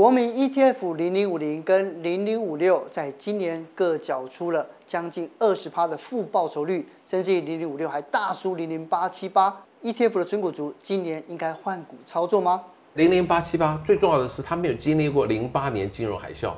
[0.00, 9.62] 国民 ETF 零零五零跟零零五六在今年各缴出了将近二十趴的负报酬率，甚至零零五六还大输零零八七八。
[9.82, 12.62] ETF 的存股族今年应该换股操作吗？
[12.94, 16.54] 零零八七八最重要的是，它没有经历过零八年金融海啸，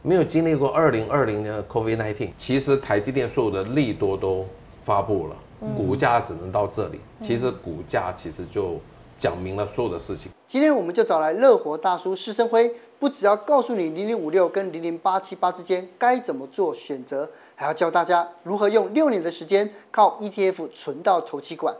[0.00, 2.30] 没有经历过二零二零年的 COVID nineteen。
[2.38, 4.46] 其实台积电所有的利多都
[4.80, 5.36] 发布了，
[5.76, 6.98] 股价只能到这里。
[7.20, 8.80] 其实股价其实就
[9.18, 10.32] 讲明了所有的事情。
[10.48, 21.74] 今天我们就找来乐活大叔施生辉，不只要告诉你零零五六跟零零八七八之间该怎么做选择，还要教大家如何用六年的时间靠 ETF 存到头期款。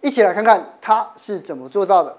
[0.00, 2.16] 一起来看看他是怎么做到的。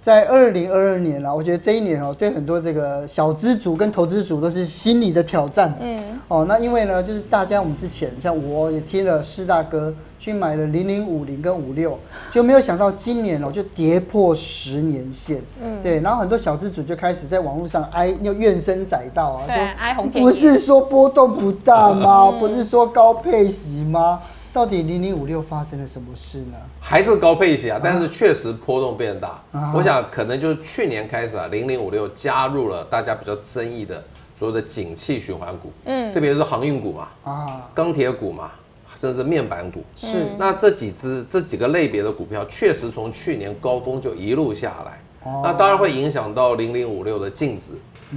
[0.00, 5.74] 在二零二二年啊，我觉得这一年哦，对很多这个小资族跟投资族都是心理的挑战。
[5.78, 11.98] 嗯，哦，那因为呢，就是大家我们之前像我也听了施大哥去买了零零五零跟五六，
[12.30, 15.42] 就没有想到今年哦就跌破十年线。
[15.62, 20.30] 嗯，对，然后很多小资主就开始在网络上哀，又怨声载道啊，对，哀鸿遍野。
[20.30, 22.32] 不是说波动不大吗？
[22.40, 24.20] 不是说高配息吗？
[24.52, 26.56] 到底零零五六发生了什么事呢？
[26.80, 29.40] 还是高配息啊，但是确实波动变大。
[29.52, 34.02] 啊、我想可能就是去年开始啊，零零五六加入了大家比较争议的
[34.34, 38.50] 所有的景气循环股，嗯，特别是航运股嘛，啊，钢铁股嘛。
[38.98, 47.72] 甚至面板股是，那这几只这几个类别的股票，确实从去年高峰就一路下来，哦、那当然会影响到零零五六的净值。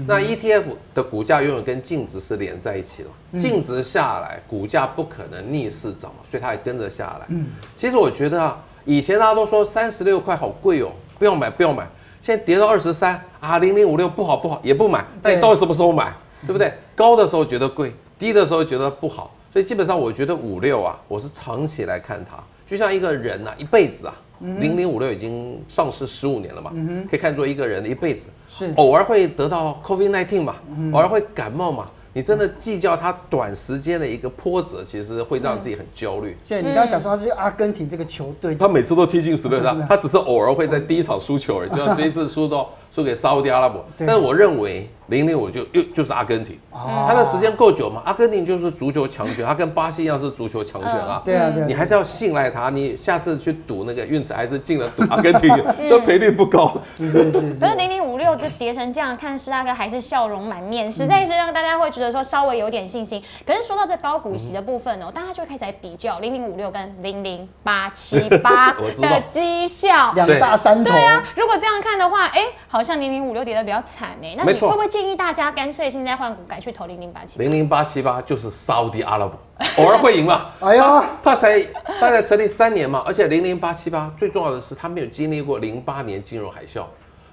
[0.07, 0.63] 那 ETF
[0.95, 7.25] 的股价永远跟净值是连在一起的，净、嗯、值下来，股价不可能逆势涨，所以它也跟着下来。
[7.29, 11.87] 嗯，其实我觉得啊，以前大家都说三十六块好贵哦，不要买不要买，
[12.19, 16.13] 现在跌到二十三啊，零零五六不好不好也不买，那你到底什么时候买？
[16.45, 16.73] 对不对？
[16.95, 19.33] 高的时候觉得贵，低的时候觉得不好。
[19.53, 24.13] 所以基本上，我觉得五六啊，我是长期来看它，就像一个人呐、啊，一辈子啊，
[24.59, 28.71] 零零五六已经上市十五年了嘛，嗯、可以看作一个人的一辈子，是。
[28.75, 30.93] 偶尔会得到 COVID-19 嘛，嗯、哼。
[30.93, 31.85] 偶尔会感冒嘛。
[32.15, 36.37] 你真的计较它短时间的一个波折，其实会让自己很焦虑。
[36.43, 43.83] 现在你刚刚讲说他是阿根廷这个球队，他每次都踢进十六强，他只是偶尔会在第一场输球而已，就像这一次输到输给沙乌地阿拉伯。
[43.97, 48.01] 但是我认为零零五就又就是阿根廷，他的时间够久嘛？
[48.05, 51.21] 阿根廷就是足球强权，他跟巴西一样是足球强权啊。
[51.25, 52.69] 对啊，对，你还是要信赖他。
[52.69, 55.49] 你下次去赌那个运彩，还是进了赌阿根廷，
[55.89, 56.73] 这赔率不高。
[56.95, 57.59] 是是是。
[57.59, 62.13] 可是零零五六就跌成这样，看施大哥还是笑容满面，实在是让大家会觉得。
[62.13, 70.91] 说稍微有点信心，可是说到这高股息的部分哦，大家就会开始来比较零零五六跟零零八七八的绩效，两大三头。
[70.91, 77.39] 对啊，如果这样看的话，哎，好像零零五六跌的比较惨哎，那你会不会建议大家干脆现在换股改去投零零八七？
[77.39, 79.35] 零零八七八就是沙乌地阿拉伯，
[79.83, 80.51] 偶尔会赢嘛。
[80.59, 81.59] 哎呀，它才
[81.99, 86.83] 它才成立三年嘛，而且零零八七八最重要的是它没有经历过零八年金融海啸。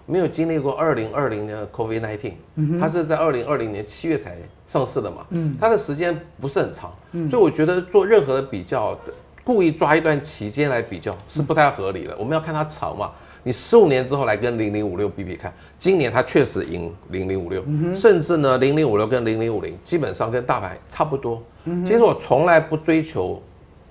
[0.07, 2.33] 没有经历过二零二零年的 COVID-19，
[2.81, 4.35] 它是在二零二零年七月才
[4.67, 6.91] 上市的嘛，嗯它的时间不是很长，
[7.29, 8.99] 所以我觉得做任何的比较，
[9.45, 12.17] 故意抓一段期间来比较是不太合理的。
[12.19, 13.11] 我们要看它长嘛，
[13.43, 17.65] 你十五年之后来跟零零五六比比看，今年它确实赢零零五六，
[17.95, 21.43] 甚至呢零零五六跟零零五零基本上跟大盘差不多。
[21.85, 23.43] 其实我从来不追求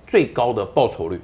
[0.06, 1.20] 最高的报酬率，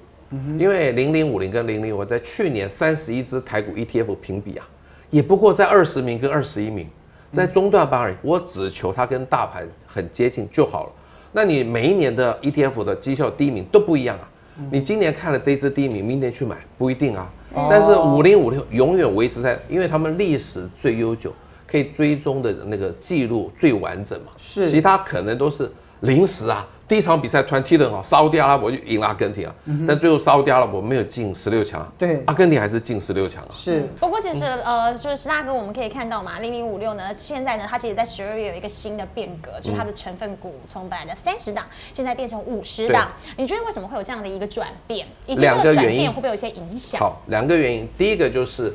[0.58, 4.66] 因为零零五零跟零零五在去年三十一只台股 ETF 评比啊。
[5.10, 6.88] 也不过在二十名跟二十一名，
[7.30, 8.16] 在中段班而已。
[8.22, 10.92] 我只求它跟大盘很接近就好了。
[11.32, 14.28] 那你每一年的 ETF 的绩效第一名都不一样啊。
[14.70, 17.30] 你今年看了这支第一名，明年去买不一定啊。
[17.70, 21.32] 但是五零五六永远维持在，因为他们历史最悠久，
[21.66, 24.32] 可以追踪的那个记录最完整嘛。
[24.36, 26.66] 是，其他可能都是临时啊。
[26.88, 33.50] 第一场比赛突然踢得很好，沙乌地阿拉伯就赢了阿根廷啊，嗯、但最后沙乌地阿拉伯没有进十六强，对，阿根廷还是进十六强啊。
[33.50, 43.10] 是，不过其实呃，就是十大哥，我们可以看到嘛，零零五六呢，现在呢，它其实在十二月有一个新的变革，就是它的成分股从本来的三十档，现在变成五十档。
[43.36, 45.06] 你觉得为什么会有这样的一个转变？
[45.26, 47.00] 以及这个转变会不会有一些影响？
[47.00, 48.72] 好，两个原因，第一个就是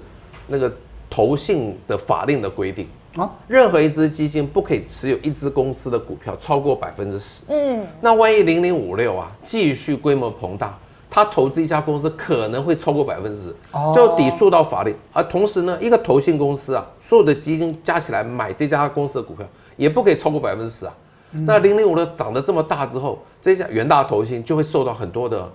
[0.47, 0.69] 那个
[1.09, 2.89] 投信的法令的规定。
[3.15, 7.43] 啊，任何一支基金不可以持有一支公司的股票超过百分之十。
[7.49, 10.77] 嗯，那万一零零五六啊继续规模膨大，
[11.09, 13.55] 它投资一家公司可能会超过百分之十，
[13.93, 14.95] 就抵触到法律。
[15.11, 20.93] 而同时呢，一个投信公司啊，所有的基金加起来买这家公司的股票也不可以超过百分之十啊。
[21.31, 25.49] 那零零五六涨得这么大之后，这家元大投信就会受到很多的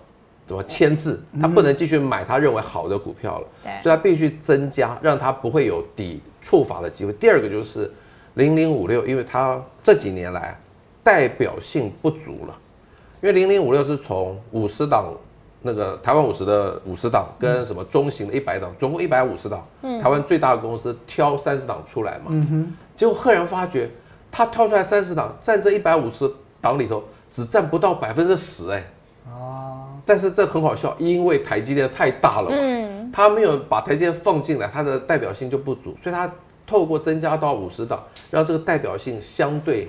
[0.47, 3.47] 怎么牵制，他不能继续买他认为好的股票了。
[3.63, 6.21] 对，所以他必须增加，让他不会有抵。
[6.43, 7.13] 触法的机会。
[7.15, 7.93] 第二个就是
[8.35, 10.57] 零零五六，因为它这几年来
[11.03, 12.57] 代表性不足了，
[13.21, 15.13] 因为零零五六是从五十档
[15.63, 23.91] 那个台湾五十的五十档跟什么中型的一百档，总共一百五十档，嗯，台湾最大的公司挑三十档出来嘛，嗯，结果赫然发觉，
[24.31, 28.85] 他挑出来三十档，占这一百五十档里头只占不到百分之十，哎，
[29.29, 36.33] 哦，但是这很好笑，因为台积电太大了嘛，嗯，他没有把台积电放进来，它的代表性就不足，所以他
[36.67, 39.89] 透过增加到五十档，让这个代表性相对。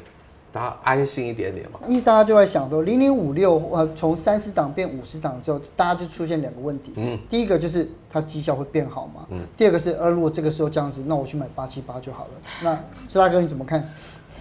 [0.49, 1.79] 大家安心一点点嘛。
[1.85, 6.93] 一大家就在想说，零零五六呃，从三十档变五十档之后，大家就出现两个问题。
[6.95, 9.25] 嗯，第一个就是它绩效会变好嘛。
[9.29, 9.41] 嗯。
[9.57, 12.29] 第二个是，呃，如果这个时候这样子，那我去买八七八就好了。
[12.63, 12.73] 那
[13.09, 13.87] 施大哥你怎么看？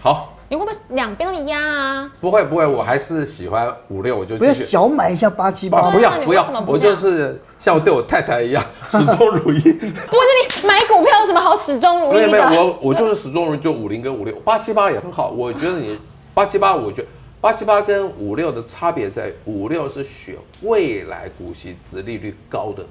[0.01, 0.36] 好。
[0.49, 2.13] 你会不会两边都压啊？
[2.21, 5.91] 不会不会，我还是喜欢五六，我就不要小买一下八七八。
[5.91, 9.61] 不要不要，我就是像我对我太太一样， 始终如一。
[9.61, 12.29] 不是你买股票有什么好始终如一的？
[12.29, 15.31] 没有没有，我我就是始终如一，就五零跟五六，八七八也很好。
[15.31, 15.99] 我觉得你
[16.33, 17.09] 八七八，我觉得
[17.41, 22.85] 八七八跟五六的差别在五六是选未来股息殖利率高的。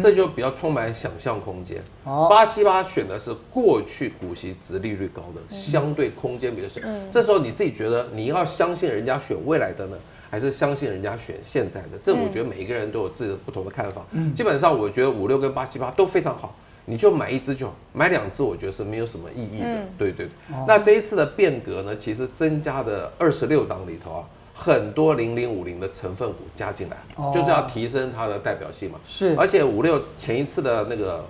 [0.00, 1.82] 这就比较充满想象空间。
[2.04, 6.80] 八七八选的是过去股息值利率高的，相对空间比较小。
[7.10, 9.96] 这时候你自己觉得你要相信人家选未来的呢，
[10.30, 11.98] 还是相信人家选现在的？
[12.02, 14.04] 这我觉得每一个人都有自己的不同的看法。
[14.34, 16.54] 基本上我觉得五六跟八七八都非常好，
[16.84, 19.86] 你就买一只就好，买两只我觉得是没有什么意义的。
[19.98, 20.56] 对对对。
[20.66, 24.24] 那这一次的变革呢，其实增加的二十六档里头啊。
[24.54, 26.96] 很多零零五零的成分股加进来，
[27.32, 28.98] 就是要提升它的代表性嘛。
[29.02, 31.24] 是，而且五六前一次的那个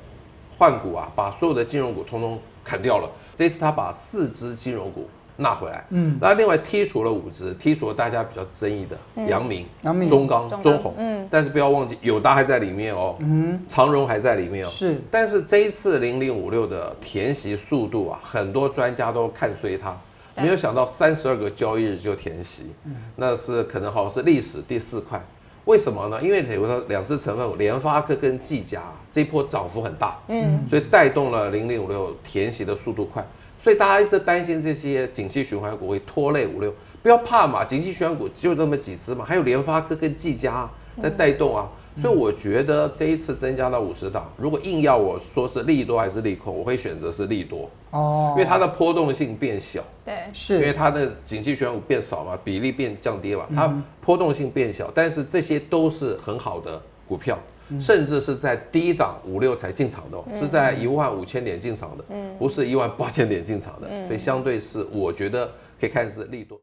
[0.59, 3.11] 换股啊，把所有的金融股通通砍掉了。
[3.35, 14.69] 这次他把四只金融股纳回来，嗯，那另外剔除了五只，剔除了大家比较争议的阳明、阳明、中钢、中红，嗯，但是不要忘记友达还在里面哦，嗯，长荣还在里面哦。
[14.69, 19.97] 是，但是这一次零零五六的填息速度啊，很多专家都看衰它。
[20.37, 22.73] 没有想到三十二个交易日就填息，
[23.17, 25.23] 那是可能好像是历史第四块。
[25.65, 26.21] 为什么呢？
[26.23, 33.27] 因为有的两只成分股，联发科跟技嘉这一波涨幅很大，嗯，所以带动了零零五六填息的速度快。
[33.59, 36.71] 所以大家一直担心这些景气循环股会拖累五六，
[37.03, 40.69] 不要怕嘛，景气循环股只有那么几只嘛，还有联发科跟技嘉
[41.01, 41.67] 在带动啊。
[41.97, 57.39] 所以我觉得这一次增加到五十档，如果硬要我说是利多还是利空，我会选择是利多哦，因为它的波动性变小，对，是因为它的景气循环股变少嘛，比例变降低了，它波动性变小，但是这些都是很好的股票，
[57.79, 62.05] 甚至是在低档五六才进场的，是在一万五千点进场的，
[62.39, 65.47] 不是一万八千点进场的，所以相对是我觉得
[65.81, 66.61] 可以看是利多。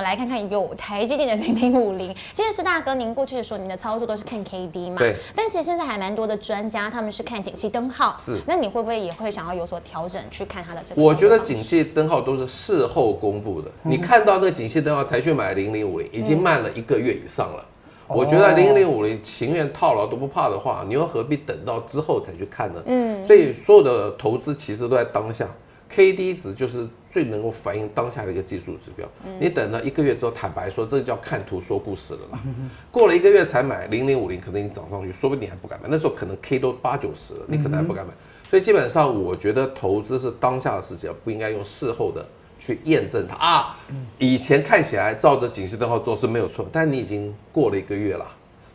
[0.00, 2.14] 们来看看有台积电的零零五零。
[2.32, 4.96] 其实是大哥，您过去的时候，您的操作都是看 K D 嘛？
[4.96, 5.14] 对。
[5.34, 8.14] 但其实现在还蛮多的专家，他们是看景气灯号。
[8.16, 8.38] 是。
[8.46, 11.02] 那你会不会也会想要有所调整，去看它的这个？
[11.02, 13.70] 我觉得景气灯号都是事后公布的。
[13.84, 17.64] 嗯、你看到那个景气灯号才去买零零五零，已经慢了一个月以上了。
[18.08, 22.82] 嗯、我觉得零零五零情愿套牢都不怕的话，你又何必等到之后才去看呢？
[22.86, 23.26] 嗯。
[23.26, 25.46] 所以所有的投资其实都在当下。
[25.92, 29.06] K D 值就是最能够反映当下的一个技术指标。
[29.40, 32.38] 你等了一个月之后，坦白说，这叫看图说故事了啦。
[32.92, 35.88] 过了一个月才买零零五零，可能你涨上去，说不定你还不敢买。
[35.90, 38.12] 那时候可能 K 都八九十了，你可能还不敢买。
[38.48, 42.24] 所以基本上，我觉得投资是当下的事情，不应该用事后的
[42.58, 43.76] 去验证它啊。
[44.18, 48.26] 以前看起来照着警示灯号做是没有错，但你已经过了一个月了，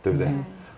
[0.02, 0.28] 对不对？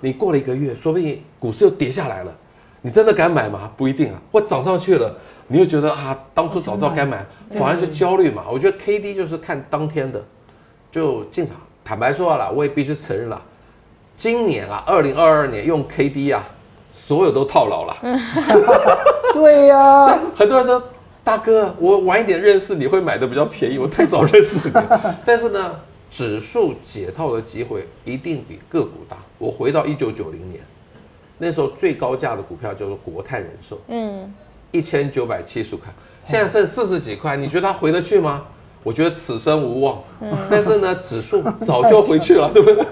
[0.00, 2.32] 你过了一个月，说不定股市又跌下来了，
[2.82, 3.70] 你真的敢买吗？
[3.76, 5.14] 不一定啊，或涨上去了。
[5.48, 8.44] 你又觉得啊，当初早知道该买，反而就焦虑嘛。
[8.50, 10.22] 我觉得 K D 就是看当天的，
[10.92, 11.56] 就进场。
[11.84, 13.40] 坦白说了，我也必须承认了，
[14.16, 16.46] 今年啊，二零二二年用 K D 啊，
[16.92, 17.96] 所有都套牢了。
[19.32, 20.82] 对呀、啊，很多人说
[21.24, 24.74] 大哥，我晚一点认识你会买的比较便宜，我太早认识你。
[25.24, 25.80] 但是呢，
[26.10, 29.16] 指数解套的机会一定比个股大。
[29.38, 30.60] 我回到一九九零年，
[31.38, 33.80] 那时候最高价的股票叫做国泰人寿。
[33.88, 34.32] 嗯。
[34.70, 35.90] 一千九百七十块，
[36.26, 38.44] 现在剩四十几块，你觉得它回得去吗？
[38.84, 39.98] 我觉得此生无望。
[40.50, 42.84] 但是呢， 指数早就回去了，对不对？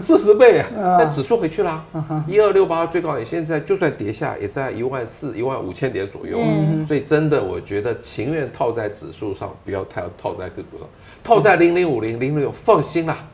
[0.00, 1.84] 四十倍啊，但指数回去了，
[2.26, 6.38] 一二六八最高点，现在就算跌下，也在一万四、一万五千点左右。
[6.84, 10.88] 所以真的，我觉得情愿套在指数上，不要太套在个股上，
[11.22, 13.24] 套在零零五零、零零六，放心啦。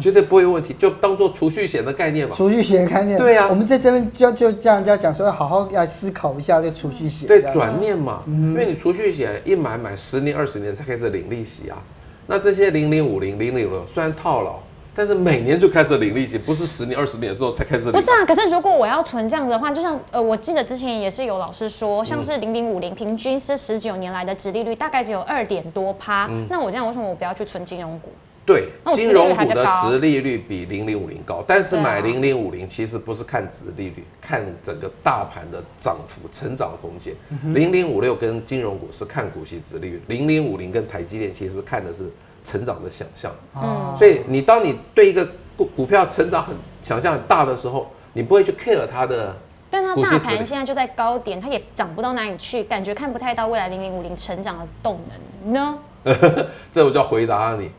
[0.00, 2.34] 绝对不会有问题，就当做储蓄险的概念嘛。
[2.34, 3.18] 储蓄险的概念。
[3.18, 7.28] 对呀、啊，我们在这边就就这样讲，说要好好要思考一下这储蓄险。
[7.28, 11.78] 对，转念嘛，因为你储蓄险一买买十年二十年才开始领利息啊。
[12.26, 14.56] 那这些零零五零零零六虽然套牢，
[14.94, 17.92] 但是每年就开始领利息，不是十年二十年之后才开始领。
[17.92, 26.26] 不是啊，可是如果我要存这样的话，就像呃，我记得之前也是有老师说，像是零零五零平均是十九年来的殖利率大概只有二点多趴。
[26.30, 28.10] 嗯、那我这样为什么我不要去存金融股？
[28.48, 37.14] 对，金融股的值利率比零零五零高，但是买零零五零其实不是看值利率，看整个大盘的涨幅、成长空间。
[37.52, 42.10] 零零五六跟金融股是看股息值利率，零零五零跟台积电其实看的是
[42.42, 43.30] 成长的想象。
[43.54, 49.36] 嗯，所以你当你对一个股股票成长很想象很大的时候，你不会去 care 它的。
[49.70, 54.98] 但它大盘现在就在高点，它也涨不到哪里去，感觉看不太到未来零零五零成长的动
[55.44, 55.78] 能呢？
[56.72, 57.70] 这我就要回答你，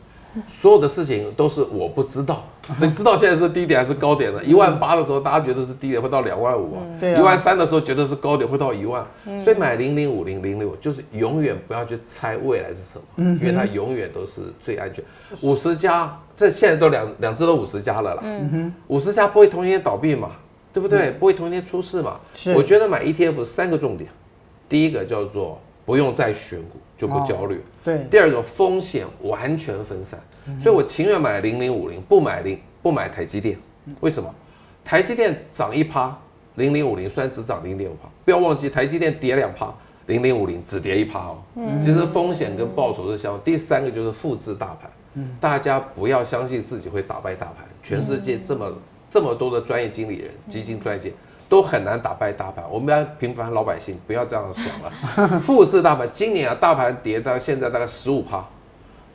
[0.46, 4.42] 所有的事情都是我不知道， 谁知道现在是低点还是高点呢？
[4.44, 9.04] 一万八的时候，大家觉得是低点，会到两万五啊；一万三的时候，觉得是高点，会到一万。
[9.42, 15.04] 所以买零零五零零六，就是永远不要去猜未来是什么，因为它永远都是最安全。
[15.42, 18.22] 五十家，这现在都两两只都五十家了啦，
[18.88, 20.30] 五十家不会同一天倒闭嘛？
[20.72, 21.10] 对不对？
[21.10, 22.20] 嗯、不会同一天出事嘛？
[22.32, 22.54] 是。
[22.54, 24.08] 我觉得买 ETF 三个重点，
[24.68, 27.60] 第一个叫做不用再选股，就不焦虑。
[27.80, 28.06] 哦、对。
[28.10, 30.18] 第二个风险完全分散，
[30.60, 33.58] 所以我情愿买零零五零，不买零不买台积电。
[34.00, 34.34] 为什么？
[34.84, 36.16] 台积电涨一趴，
[36.56, 39.74] 零零五零虽然只涨零点五趴，不要忘记台积电跌两趴，
[40.06, 41.42] 零零五零只跌一趴哦。
[41.56, 41.80] 嗯。
[41.80, 43.40] 其实风险跟报酬是相同。
[43.44, 44.90] 第三个就是复制大盘。
[45.14, 45.36] 嗯。
[45.40, 48.66] 大家不要相信自己会打败大盘，全世界这么。
[48.66, 48.76] 嗯
[49.12, 51.12] 这么多的专业经理人、基金专业
[51.50, 52.64] 都很难打败大盘。
[52.70, 55.40] 我们要平凡老百姓不要这样想了。
[55.42, 58.42] 复制大盘，今年啊，大盘跌到现在大概十五趴。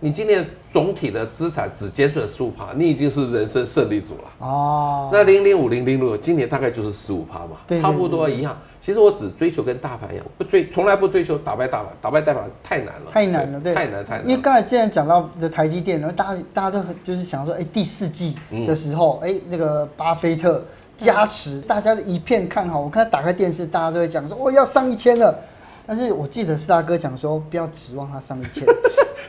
[0.01, 4.23] 你今年总体的资产只减损十五趴，你已经是人生胜利组了。
[4.39, 5.09] 哦。
[5.11, 8.55] 那零零五零零六今年大概就是十五趴嘛，差不多一样。
[8.81, 13.11] 其实我只追求跟大盘一样，不追，从来不追求打败大盘，打败大盘太难了。
[13.11, 14.27] 太难了，对，太难太难。
[14.29, 18.35] 因为刚才既然讲到的台积电，然后大家大家都很就是想说，哎，第四季
[18.67, 20.63] 的时候，哎，那个巴菲特
[20.97, 22.79] 加持，大家一片看好。
[22.79, 25.33] 我看他打开电视，大家都会讲说，哦，要上一千了。
[25.87, 28.65] 但是我记得是大哥讲说，不要指望他上一千。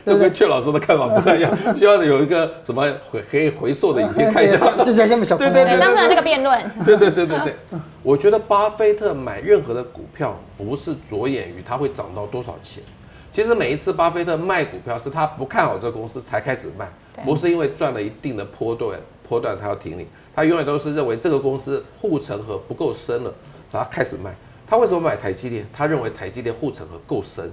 [0.05, 2.81] 这跟阙老师的看法不太一样， 希望有一个什么
[3.11, 4.57] 回可以回溯的影片看一下。
[4.83, 5.37] 这才这么小。
[5.37, 6.57] 对对对，上次的那个辩论。
[6.85, 7.55] 对对对对对，
[8.01, 12.81] 我觉得巴菲特买任何的股票，不是着眼于它会涨到多少钱。
[13.29, 16.87] 其实每一次巴菲特卖股票，是他不看好这个公司才开始卖，
[17.25, 18.97] 不是因为赚了一定的波段，
[19.27, 20.07] 波段他要停你。
[20.35, 23.33] 他永远都是认为这个公司护城河不够深了，
[23.67, 24.35] 才开始卖。
[24.65, 25.67] 他为什么买台积电？
[25.73, 27.51] 他认为台积电护城河够深。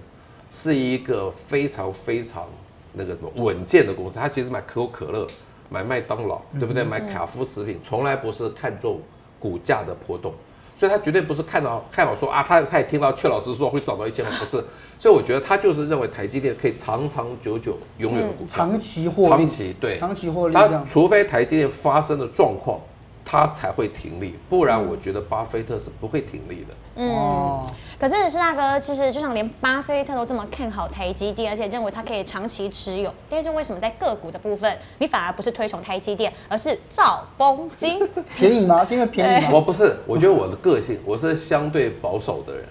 [0.50, 2.46] 是一个非常非常
[2.92, 5.26] 那个什么稳健的公司，他其实买可口可乐、
[5.68, 6.84] 买麦当劳，对不对？
[6.84, 9.00] 买卡夫食品，从来不是看重
[9.40, 10.32] 股价的波动，
[10.76, 14.62] 所以他绝对不是看到看好说啊，他他也听到阙老师说会涨到一千万， 不是，
[14.98, 20.54] 所以我觉得他就是认为台积电可以长长久久、永远的股票，长期获利，长期对，长期获利。
[20.54, 22.80] 他除非台积电发生的状况。
[23.26, 26.74] 他才会停利，不然我觉得巴菲特是不会停利的。
[26.96, 27.66] 嗯，
[27.98, 38.00] 可是是大哥，其实就像连巴菲特都这么看好台积电，而且认为它可以长期持有，但是为什么在个股的部分，你反而不是推崇台积电，而是兆丰金？
[38.36, 38.84] 便宜吗？
[38.84, 39.50] 是因为便宜吗？
[39.52, 42.64] 我不是，我觉得我的个性，我是相对保守的人。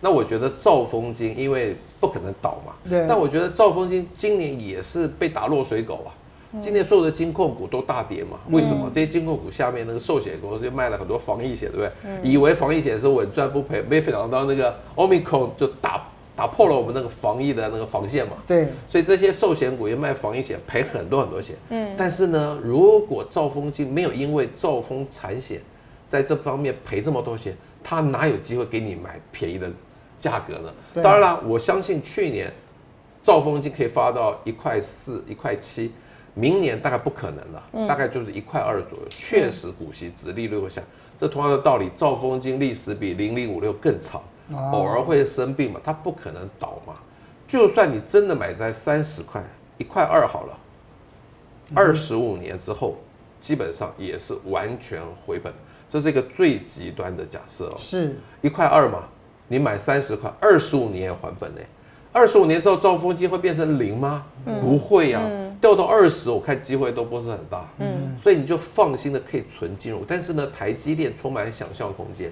[0.00, 2.72] 那我觉得兆丰金，因为不可能倒嘛。
[2.88, 3.04] 对。
[3.08, 6.12] 但我觉得兆丰金今年也是被打落水狗啊。
[6.60, 8.38] 今年所有的金控股都大跌嘛？
[8.50, 8.90] 为什么？
[8.92, 12.30] 这些金控股下面那个寿险公司就卖了很多防疫险，对不对？
[12.30, 18.34] 以为防疫险是稳赚不赔，没想到那个 Omicron 就打打破了我们那个防疫的那个防线嘛。
[18.46, 21.56] 对，所以这些寿险股也卖防疫险，赔很多很多钱。
[21.70, 25.60] 嗯，但是呢，如果兆丰金没有因为兆丰产险
[26.06, 29.70] 在这方面赔这么多钱，他哪有机会给你买便宜的
[30.18, 30.72] 价格呢？
[31.02, 32.52] 当然了，我相信去年
[33.22, 35.92] 兆丰金可以发到一块四、一块七。
[36.38, 39.04] 明年大概不可能了，大概就是一块二左右。
[39.08, 40.82] 确实，股息殖利率会下。
[41.16, 44.20] 这同样的道理，兆丰金历史比零零五六更长，
[44.70, 46.96] 偶尔会生病嘛，它不可能倒嘛。
[47.48, 49.42] 就算你真的买在三十块，
[49.78, 50.58] 一块二好了，
[51.74, 52.96] 二十五年之后，
[53.40, 55.50] 基本上也是完全回本。
[55.88, 59.04] 这是一个最极端的假设哦，是一块二嘛，
[59.48, 61.60] 你买三十块，二十五年也还本呢。
[62.12, 64.26] 二十五年之后，兆丰金会变成零吗？
[64.60, 65.20] 不会呀，
[65.60, 67.68] 掉到二十，我看机会都不是很大。
[67.78, 70.02] 嗯，所以你就放心的可以存金融。
[70.06, 72.30] 但是呢，台积电充满想象空间。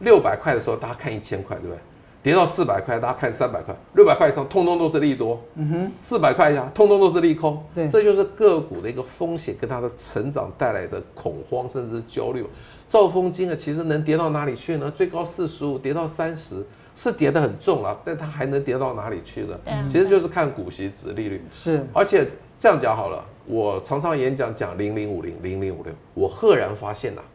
[0.00, 1.78] 六百块的时候，大家看一千块，对不对？
[2.22, 3.74] 跌到四百块，大家看三百块。
[3.94, 5.40] 六百块以上，通通都是利多。
[5.56, 7.62] 嗯哼，四百块以下，通通都是利空。
[7.74, 12.46] 对，这就是个股的一个风险跟它的成长带来的恐慌，甚至是焦虑。
[12.86, 14.90] 兆丰金啊，其实能跌到哪里去呢？
[14.90, 16.64] 最高四十五，跌到三十。
[16.94, 19.58] 是跌得很重了，但它还能跌到哪里去呢？
[19.64, 21.42] 对，其实就是看股息值利率。
[21.50, 22.28] 是，而且
[22.62, 27.26] 这样讲好了，我常常演讲讲零零五零零零五六，我赫然发现呐、啊，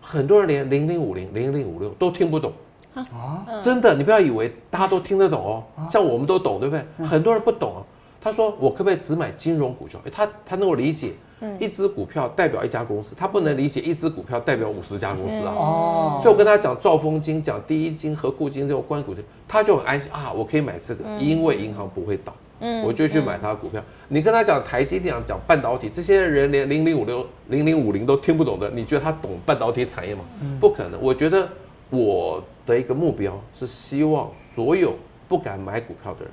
[0.00, 2.52] 很多人连零零五零零零五六都听不懂
[2.94, 3.44] 啊！
[3.60, 7.04] 真的，你不要以为大家都听得懂哦，像我们都懂，对不对？
[7.04, 7.82] 很多人不懂啊。
[8.20, 10.04] 他说我可不可以只买金融股就好？
[10.12, 11.14] 他他能够理解，
[11.58, 15.54] 一只股票代表一家公司，他不能理解一只股票代表五十家公司啊。
[15.54, 22.34] 哦，所以我跟他讲兆丰金、讲第一金、和固金这种关股的，他就很安心啊，我可以买这个，因为银行不会倒。
[22.60, 23.82] 嗯，我就去买他的股票。
[24.08, 30.22] 你跟他讲台积电，讲半导体，这些人连零零五六、零零五零都听不懂的，你觉得他懂半导体产业吗？
[30.58, 30.98] 不可能。
[31.02, 31.46] 我觉得
[31.90, 34.94] 我的一个目标是希望所有
[35.28, 36.30] 不敢买股票的人。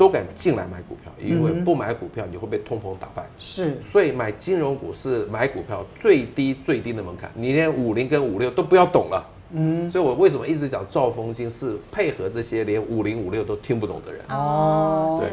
[0.00, 3.22] 都敢进来买股票，因为不买股票你会被通膨打败。
[3.38, 9.22] 是，所以买金融股是买股票最低最低的门槛，你连五零跟五六都不要懂了。
[9.50, 14.22] 嗯，所以我为什么一直讲兆丰金是配合这些连五零五六都听不懂的人。
[14.30, 15.28] 哦，对。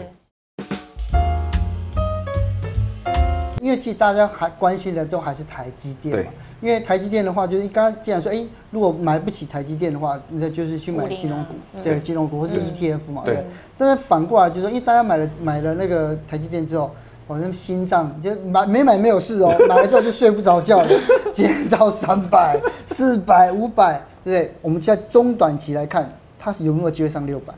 [3.62, 6.24] 因为其实大家还关心的都还是台积电嘛，
[6.62, 13.36] 对因为台积电的话，就是刚刚既然说，哎，如果买不起台积电的话，那就是去买金融股，啊、对，金融股或者 ETF 嘛，对。
[13.36, 13.46] 对
[13.78, 16.92] 但是反过来就是说，因为大家买了买了那个台积电之后，
[17.28, 20.90] 好像心脏就买没买没有事哦，买了之后就睡不着觉了，
[21.34, 24.54] 今天到三百、四百、五百，对不对？
[24.62, 27.54] 我们在中短期来看，它是有没有机会上六百？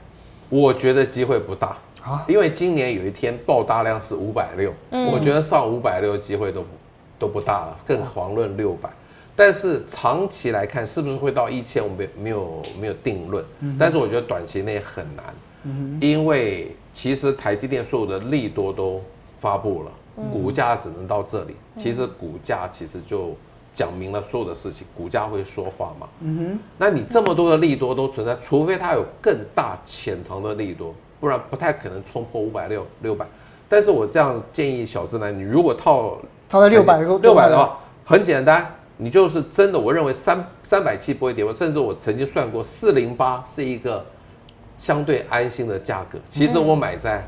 [0.50, 1.78] 我觉得机会不大。
[2.28, 6.68] 因为今年有一天爆大量是五百六，我觉得上五百六机会都不
[7.20, 8.90] 都不大了，更遑论六百。
[9.36, 11.82] 但是长期来看，是不是会到一千？
[11.84, 13.44] 我没没有没有定论。
[13.78, 15.34] 但是我觉得短期内很难，
[16.02, 19.02] 因为其实台积电所有的利多都
[19.38, 19.92] 发布了，
[20.32, 21.56] 股价只能到这里。
[21.78, 23.34] 其实股价其实就
[23.72, 26.08] 讲明了所有的事情，股价会说话嘛。
[26.22, 30.94] 嗯哼那你这么多的利多都存在，除非它有更大潜藏的利多。
[31.20, 33.26] 不然不太可能冲破五百六六百，
[33.68, 36.18] 但是我这样建议小资男，你如果套
[36.50, 44.06] 套在六百六百的话，很简单，你就是真的，我认为三三百七不会跌，我甚至我曾经算过四零八是一个
[44.78, 46.18] 相对安心的价格。
[46.30, 47.28] 其实我买在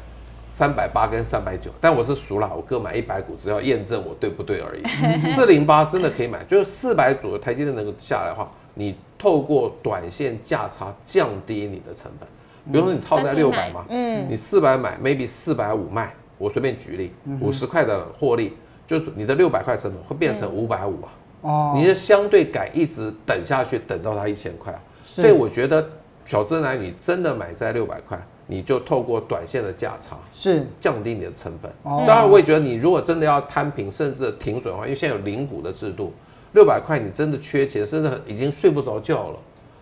[0.50, 4.84] 三百八跟三百九，但我是熟了，我各买一百股，只要验证我对不对而已。
[5.36, 12.28] 四零八真的可以买，就是四百左右台积电能够下来的话，你透过短线价差降低你的成本。
[12.72, 18.54] 比如说你套在六百嘛，嗯，你四百买，maybe 四百五卖，我随便举例，五十块的获利，
[18.86, 21.10] 就是你的六百块成本会变成五百五啊，
[21.42, 25.90] 哦，你的相对感一直等下去，等到它一千块啊，所以我觉得
[26.24, 30.68] 小资男女真的买在六百块，你就透过短线的价差是。
[30.80, 31.72] 降低你的成本。
[31.84, 36.14] 当然我也觉得你如果真的要摊平甚至停损的话，因为现在有零股的制度，
[36.54, 39.40] 六百块你真的缺钱，甚至已经睡不着觉了，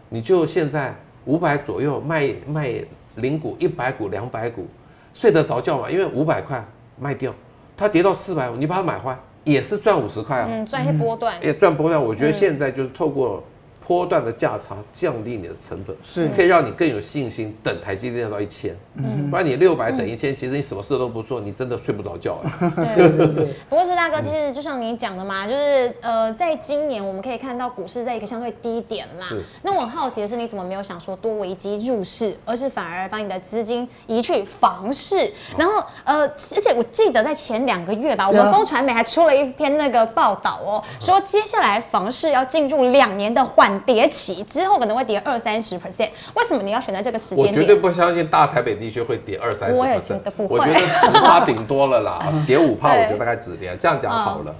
[0.07, 0.95] 你就现在。
[1.25, 2.73] 五百左右卖卖
[3.15, 4.67] 零股，一百股、两百股，
[5.13, 5.89] 睡得着觉吗？
[5.89, 6.65] 因为五百块
[6.99, 7.33] 卖掉，
[7.77, 10.47] 它跌到四百五，你把它买回来也是赚五十块啊。
[10.49, 11.35] 嗯，赚一些波段。
[11.41, 13.43] 也赚波段，我觉得现在就是透过。
[13.89, 22.71] 波段的价差降低你的成本，是可以让你更有信心等台积电到一千，嗯不然你六百等一千，其实你什么事都不做，你真的睡不着觉了。
[22.75, 23.53] 对对对。
[23.67, 29.25] 不过，是大哥，其实就像你讲的嘛，就是呃，在今年我们可以看到股市在一个相对低点啦。
[29.25, 29.43] 是。
[29.63, 35.33] 那我很好奇的是，你怎么没有想说多危机入市，而是反而把你的资金移去房市？
[35.57, 43.78] 然后呃，而且我记得在前两个月吧，我们风传媒还出了一篇那个报道哦，说接下来房市要进入两年的缓。
[43.79, 47.55] 跌起之后可能会跌二三十 percent，为什么你要选在这个时间点？
[47.55, 49.79] 我绝对不相信大台北地区会跌二三十 percent。
[49.79, 50.59] 我也觉得不会。
[50.59, 53.77] 我觉得十趴顶多了啦， 跌五趴，我觉得大概止跌。
[53.81, 54.55] 这样讲好了，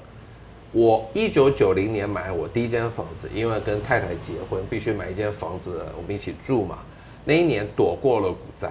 [0.71, 6.79] 我一九九零年买我第一间房子，因为跟太太结婚，必须买一间房子，我们一起住嘛。
[7.25, 8.69] 那一年躲过了股灾。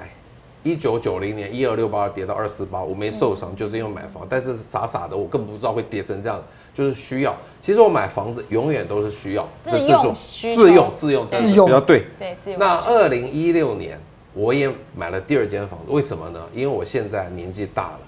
[0.69, 4.27] 一九九零年一二六八跌到二四八，我没受伤，就是因为买房。
[4.29, 6.39] 但是傻傻的，我根本不知道会跌成这样。
[6.75, 12.05] 就是需要，其实我买房子永远都是需要，自用、自用、自用、自用，比较对。
[12.19, 12.59] 对，自用。
[12.61, 13.99] 那二零一六年
[14.35, 16.39] 我也买了第二间房子，为什么呢？
[16.53, 17.99] 因为我现在年纪大了，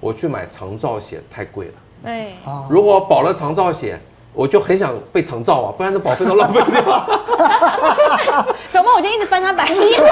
[0.00, 1.72] 我去买长照险太贵了。
[2.04, 2.32] 对。
[2.68, 3.98] 如果保了长照险，
[4.34, 7.24] 我就很想被长照啊，不然这保费都浪费掉了。
[8.70, 8.90] 怎么？
[8.94, 10.02] 我今天一直翻他白眼。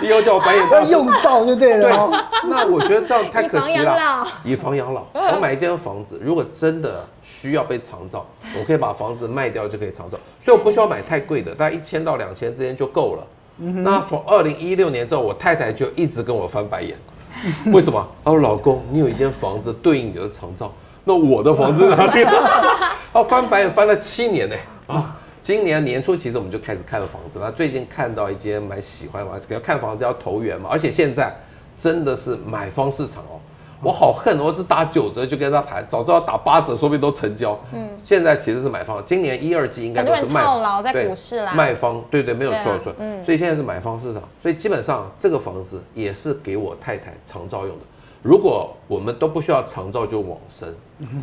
[0.06, 0.90] 以后叫我白眼大叔。
[0.92, 1.88] 用到就对了。
[1.88, 4.26] 对，那我觉得这样太可惜了。
[4.44, 5.02] 以房养老。
[5.12, 8.26] 我买一间房子，如果真的需要被长照，
[8.58, 13.26] 我可以把房子卖掉就可以长照，所以我不需要买太贵的，大概一千到两千之间就够了。
[13.56, 16.96] 那从二零一六年之后，我太太就一直跟我翻白眼。
[17.72, 18.06] 为什么？
[18.24, 20.72] 她说：“老公，你有一间房子对应你的长照，
[21.04, 22.24] 那我的房子哪里？”
[23.12, 24.56] 她翻白眼翻了七年呢。
[24.86, 25.16] 啊。
[25.42, 27.38] 今年年初，其实我们就开始看房子。
[27.40, 30.68] 那最近看到一间蛮喜欢嘛，要看房子要投缘嘛。
[30.70, 31.34] 而且现在
[31.76, 33.40] 真的是买方市场哦，
[33.82, 37.58] 我好恨，我只打九折就跟他谈，早知道打八折，说不定都成交。
[37.72, 41.52] 嗯，现在其实是买方，今年一二季应该都是卖套牢在股市啦。
[41.54, 42.92] 卖方对对，没有错错。
[42.98, 47.84] 嗯，所以现在是买方市场，所以基本上这个房子也是给我太太常照用的。
[48.22, 50.74] 如果我们都不需要长照就往生，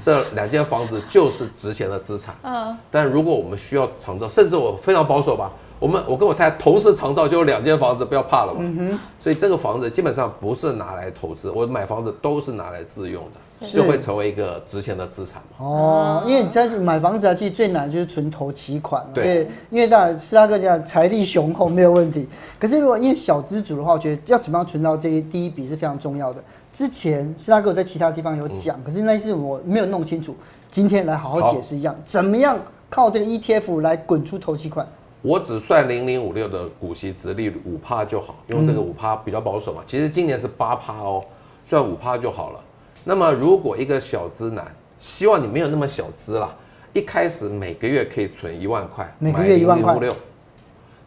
[0.02, 2.34] 这两间房子就是值钱的资产。
[2.44, 5.52] 嗯，但如果我们需要长照，甚至我非常保守吧。
[5.78, 8.62] 我们我跟我太太同时长照就有两间房子，不要怕了嘛。
[8.62, 8.98] 嗯。
[9.22, 15.66] 所以这个房子基本上不是拿来投资，我买房子都是拿来自用的，就会成为一个值钱的资产嘛。
[15.66, 19.06] 哦，因为你在买房子啊，其实最难就是存头期款。
[19.14, 19.50] 对。
[19.70, 22.26] 因为当然施大哥讲财力雄厚没有问题，
[22.58, 26.42] 可是如果因为小资主的话，我觉得要怎么样存到这一第一笔是非常重要的。
[26.76, 30.36] 之前施大哥在其他地方有讲，可是那一次我没有弄清楚，
[30.70, 32.60] 今天来好好解释一样，怎么样
[32.90, 34.86] 靠这个 ETF 来滚出头期款。
[35.22, 39.84] 我只算零零五六的股息殖利率五趴就好，因为这个五趴比较保守嘛。
[39.86, 41.24] 其实今年是八趴哦，
[41.66, 42.60] 算五趴就好了。
[43.06, 46.54] 那么如果一个小资男，希望你没有那么小资啦，
[46.92, 49.98] 一开始每个月可以存一万块，每个月一万块，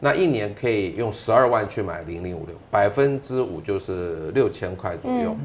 [0.01, 5.37] 那一年可以用十二万去买零零五六，百分之五就是六千块左右。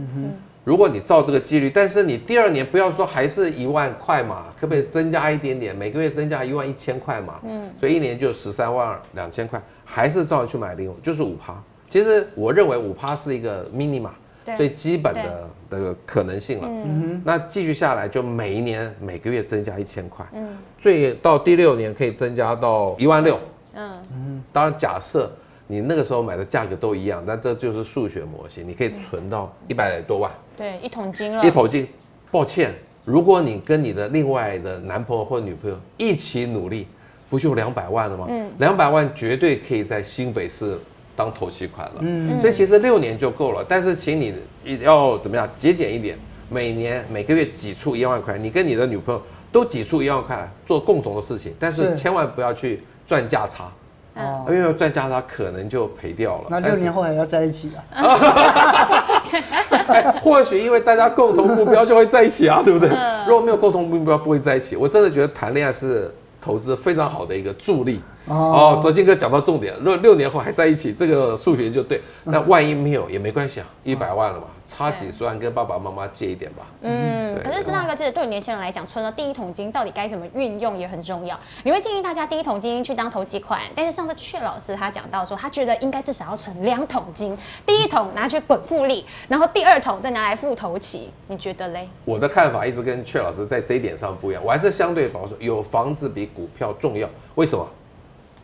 [0.65, 5.75] 如果你照这个几率，但是你第二年不要说还是一万块嘛，可不可以增加一点点？
[5.75, 11.61] 每个月增加一万一千块嘛，嗯，所以一年就十三万两千块，还是照样去买零五，就是五趴。
[11.89, 14.07] 其实我认为五趴是一个 minimum，
[14.55, 16.67] 最基本的的可能性了。
[16.69, 23.37] 嗯哼，那继续下来就每一年每个月增加一千块，嗯，最到第六年可以增加到一万六，
[23.73, 25.31] 嗯嗯，当然假设。
[25.65, 30.29] 你那个时候买的价格都一样，那这就是数学模型，你可以存到一百多万。
[30.57, 31.41] 对，一桶金了。
[31.43, 31.87] 一桶金，
[32.29, 32.75] 抱歉，
[33.05, 36.85] 如果你跟你的另外的男朋友或女朋友一起努力，
[37.29, 38.25] 不就两百万了吗？
[38.27, 40.77] 嗯，两百万绝对可以在新北市
[41.15, 42.01] 当头期款了。
[42.01, 44.35] 嗯，所以其实六年就够了，但是请你
[44.81, 53.71] 要怎么样节俭一点，每年每个月挤出一万块，你跟你的女朋友都挤出一万块来做共同的事情，但是千万不要去赚价差。
[54.15, 56.45] 哦，因为再加他可能就赔掉了。
[56.49, 57.83] 那六年后还要在一起啊？
[60.21, 62.89] 或许因为大家共同目标就会在一起啊，对不对？
[63.27, 64.75] 如果没有共同目标，不会在一起。
[64.75, 68.01] 我真的觉得谈恋爱是投资非常好的一个助力。
[68.25, 71.99] 哦，哲青哥讲到重点，如果六年后还在一起，这个数学就对。
[72.23, 74.45] 那万一没有也没关系啊，一百万了嘛。
[74.65, 76.63] 差几十万跟爸爸妈妈借一点吧。
[76.81, 81.37] 嗯，可是石大哥，其实对于年轻人来讲，存了第一桶金到底该怎么运用也很重要。
[81.63, 91.11] 你会建议大家第一桶金去当头期款，但是上次阙老师他讲到说，他觉得应该至少要存两桶金，第一桶拿去滚复利，然后第二桶再拿来付头期。
[91.27, 91.89] 你觉得嘞？
[92.05, 97.07] 我的看法一直跟阙老师在这一点上不一样，我还是相对保守，有房子比股票重要。
[97.35, 97.67] 为什么？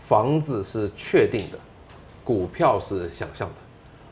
[0.09, 1.59] 房子是确定的，
[2.23, 3.53] 股票是想象的。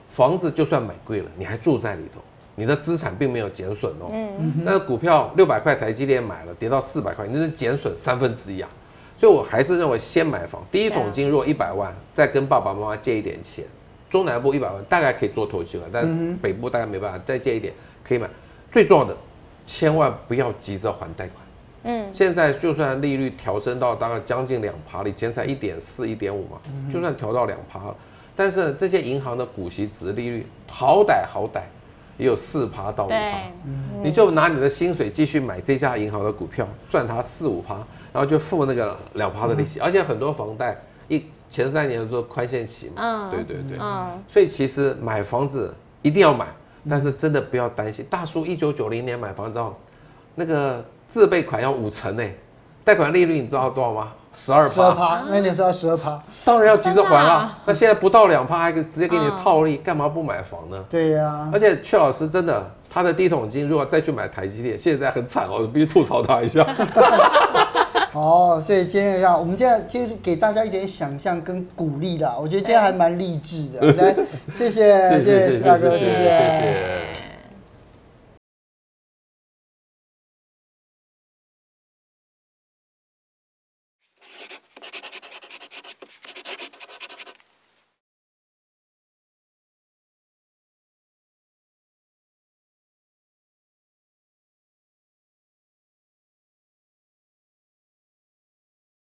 [0.07, 2.21] 房子就算买贵了，你还住在里头，
[2.53, 4.07] 你的资产并没有减损哦。
[4.11, 8.69] 嗯，但是股票六百块台积电买了，跌到四百块，你是减损三分之一啊。
[9.17, 13.65] 所以我还是认为先买房，第一桶金如果一百万，再跟爸爸妈妈借一点钱，
[14.07, 18.29] 中南部一百万大概可以做投机了，但北部大概没办法，再借一点可以买。
[18.69, 19.17] 最重要的，
[19.65, 21.46] 千万不要急着还贷款。
[21.87, 26.59] 嗯，现在就算利率调升到大概将近两趴，以前才一点四、一点五嘛，
[26.91, 27.95] 就算调到两趴了。
[28.35, 31.61] 但是这些银行的股息值利率好歹好歹
[32.17, 33.15] 也有四趴到五趴，
[34.03, 37.75] 你就拿你的薪水继续买这家银行的股票，赚它四五趴，
[38.11, 43.77] 然后就付那个两趴的利息，而且很多房贷一前三年做宽限期嘛，对对对，
[44.27, 46.47] 所以其实买房子一定要买，
[46.89, 48.05] 但是真的不要担心。
[48.09, 49.59] 大叔一九九零年买房子，
[50.35, 52.23] 那个自备款要五成呢，
[52.83, 54.11] 贷款利率你知道多少吗？
[54.33, 57.57] 十二趴，那年是要十二趴，当然要急着还了。
[57.65, 60.77] 那现在不到两趴，还可以直接给你套利，干嘛不买房呢？
[60.89, 61.49] 对呀。
[61.51, 66.63] 而且阙老师真的，他的第一桶金如果再去买台积电，现在很惨哦，我必须吐槽他一下。
[68.13, 72.35] 哦，所以今天要我们今天就给大家一点想象跟鼓励啦。
[72.39, 73.91] 我觉得今天还蛮励志的。
[73.97, 74.15] 来，
[74.53, 77.26] 谢谢，谢谢大哥，谢谢。